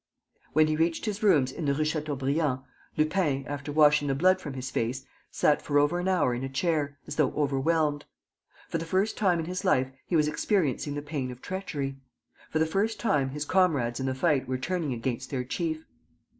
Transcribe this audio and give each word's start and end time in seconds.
When 0.53 0.65
he 0.65 0.75
reached 0.75 1.05
his 1.05 1.21
rooms 1.21 1.51
in 1.51 1.65
the 1.65 1.75
Rue 1.75 1.85
Chateaubriand, 1.85 2.61
Lupin, 2.97 3.45
after 3.45 3.71
washing 3.71 4.07
the 4.07 4.15
blood 4.15 4.41
from 4.41 4.55
his 4.55 4.71
face, 4.71 5.05
sat 5.29 5.61
for 5.61 5.77
over 5.77 5.99
an 5.99 6.07
hour 6.07 6.33
in 6.33 6.43
a 6.43 6.49
chair, 6.49 6.97
as 7.05 7.17
though 7.17 7.31
overwhelmed. 7.33 8.05
For 8.67 8.79
the 8.79 8.85
first 8.85 9.15
time 9.15 9.37
in 9.37 9.45
his 9.45 9.63
life 9.63 9.91
he 10.07 10.15
was 10.15 10.27
experiencing 10.27 10.95
the 10.95 11.03
pain 11.03 11.29
of 11.29 11.39
treachery. 11.39 11.97
For 12.49 12.57
the 12.57 12.65
first 12.65 12.99
time 12.99 13.29
his 13.29 13.45
comrades 13.45 13.99
in 13.99 14.07
the 14.07 14.15
fight 14.15 14.47
were 14.47 14.57
turning 14.57 14.91
against 14.91 15.29
their 15.29 15.43
chief. 15.43 15.85